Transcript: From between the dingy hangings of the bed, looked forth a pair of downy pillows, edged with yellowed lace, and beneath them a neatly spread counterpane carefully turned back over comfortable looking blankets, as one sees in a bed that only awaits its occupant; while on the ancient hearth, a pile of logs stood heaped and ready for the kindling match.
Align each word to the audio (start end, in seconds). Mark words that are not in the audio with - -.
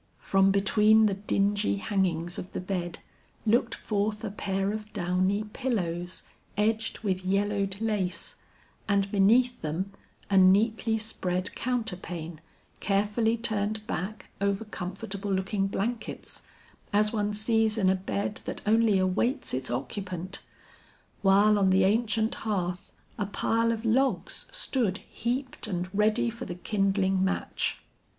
From 0.17 0.49
between 0.49 1.05
the 1.05 1.13
dingy 1.13 1.75
hangings 1.75 2.39
of 2.39 2.53
the 2.53 2.59
bed, 2.59 2.97
looked 3.45 3.75
forth 3.75 4.23
a 4.23 4.31
pair 4.31 4.73
of 4.73 4.91
downy 4.93 5.43
pillows, 5.43 6.23
edged 6.57 6.97
with 7.01 7.23
yellowed 7.23 7.79
lace, 7.79 8.37
and 8.89 9.11
beneath 9.11 9.61
them 9.61 9.91
a 10.27 10.39
neatly 10.39 10.97
spread 10.97 11.51
counterpane 11.53 12.39
carefully 12.79 13.37
turned 13.37 13.85
back 13.85 14.31
over 14.41 14.65
comfortable 14.65 15.31
looking 15.31 15.67
blankets, 15.67 16.41
as 16.91 17.13
one 17.13 17.31
sees 17.31 17.77
in 17.77 17.87
a 17.87 17.93
bed 17.95 18.41
that 18.45 18.63
only 18.65 18.97
awaits 18.97 19.53
its 19.53 19.69
occupant; 19.69 20.41
while 21.21 21.59
on 21.59 21.69
the 21.69 21.83
ancient 21.83 22.33
hearth, 22.41 22.91
a 23.19 23.27
pile 23.27 23.71
of 23.71 23.85
logs 23.85 24.47
stood 24.51 24.97
heaped 25.11 25.67
and 25.67 25.93
ready 25.93 26.31
for 26.31 26.45
the 26.45 26.55
kindling 26.55 27.23
match. 27.23 27.83